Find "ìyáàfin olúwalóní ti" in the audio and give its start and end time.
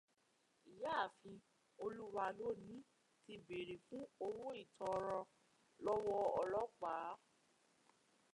0.71-3.33